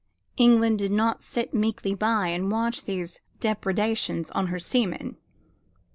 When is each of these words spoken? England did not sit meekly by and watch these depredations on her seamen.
England 0.35 0.79
did 0.79 0.91
not 0.91 1.21
sit 1.21 1.53
meekly 1.53 1.93
by 1.93 2.25
and 2.29 2.51
watch 2.51 2.85
these 2.85 3.21
depredations 3.39 4.31
on 4.31 4.47
her 4.47 4.57
seamen. 4.57 5.15